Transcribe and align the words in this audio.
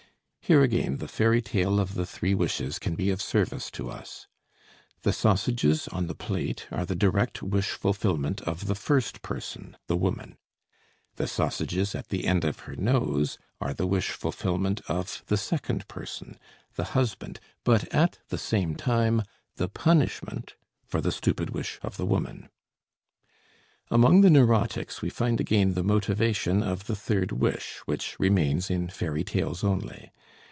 Here 0.43 0.63
again 0.63 0.97
the 0.97 1.07
fairy 1.07 1.41
tale 1.41 1.79
of 1.79 1.93
the 1.93 2.05
three 2.05 2.33
wishes 2.35 2.77
can 2.77 2.95
be 2.95 3.09
of 3.09 3.21
service 3.21 3.71
to 3.71 3.89
us: 3.89 4.27
the 5.03 5.13
sausages 5.13 5.87
on 5.87 6.07
the 6.07 6.13
plate 6.15 6.67
are 6.71 6.85
the 6.85 6.93
direct 6.93 7.41
wish 7.41 7.69
fulfillment 7.69 8.41
of 8.41 8.65
the 8.67 8.75
first 8.75 9.21
person, 9.21 9.77
the 9.87 9.95
woman; 9.95 10.35
the 11.15 11.25
sausages 11.27 11.95
at 11.95 12.09
the 12.09 12.25
end 12.25 12.43
of 12.43 12.59
her 12.67 12.75
nose 12.75 13.37
are 13.61 13.73
the 13.73 13.87
wish 13.87 14.09
fulfillment 14.09 14.81
of 14.89 15.23
the 15.27 15.37
second 15.37 15.87
person, 15.87 16.37
the 16.75 16.83
husband, 16.99 17.39
but 17.63 17.85
at 17.95 18.19
the 18.27 18.37
same 18.37 18.75
time 18.75 19.23
the 19.55 19.69
punishment 19.69 20.55
for 20.85 20.99
the 20.99 21.13
stupid 21.13 21.51
wish 21.51 21.79
of 21.81 21.95
the 21.95 22.05
woman. 22.05 22.49
Among 23.89 24.19
the 24.19 24.29
neurotics 24.29 25.01
we 25.01 25.09
find 25.09 25.39
again 25.39 25.75
the 25.75 25.83
motivation 25.83 26.61
of 26.61 26.87
the 26.87 26.95
third 26.95 27.31
wish, 27.31 27.77
which 27.85 28.19
remains 28.19 28.69
in 28.69 28.89
fairy 28.89 29.23
tales 29.23 29.63
only. 29.63 30.11